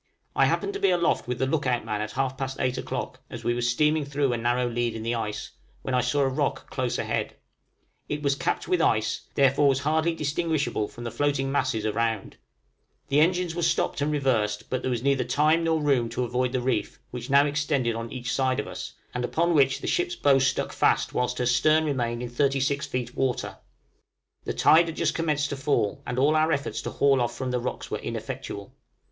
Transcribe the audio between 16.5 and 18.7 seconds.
the reef, which now extended on each side of